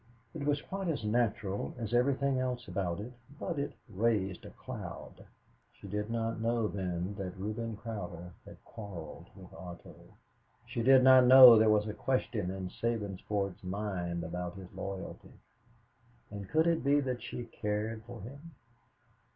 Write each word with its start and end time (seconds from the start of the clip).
It 0.33 0.45
was 0.47 0.63
quite 0.63 0.87
as 0.87 1.03
natural 1.05 1.75
as 1.77 1.93
everything 1.93 2.39
else 2.39 2.67
about 2.67 2.99
it, 2.99 3.13
but 3.39 3.59
it 3.59 3.73
raised 3.87 4.45
a 4.45 4.49
cloud. 4.49 5.23
"She 5.73 5.87
did 5.87 6.09
not 6.09 6.41
know, 6.41 6.67
then, 6.67 7.13
that 7.19 7.37
Reuben 7.37 7.77
Cowder 7.77 8.33
had 8.43 8.57
quarreled 8.65 9.27
with 9.35 9.53
Otto. 9.53 9.95
She 10.65 10.81
did 10.81 11.03
not 11.03 11.25
know 11.27 11.55
there 11.55 11.69
was 11.69 11.87
a 11.87 11.93
question 11.93 12.49
in 12.49 12.69
Sabinsport's 12.71 13.63
mind 13.63 14.23
about 14.23 14.55
his 14.55 14.73
loyalty. 14.73 15.33
And 16.31 16.49
could 16.49 16.65
it 16.65 16.83
be 16.83 16.99
that 17.01 17.21
she 17.21 17.45
cared 17.45 18.01
for 18.05 18.21
him? 18.21 18.55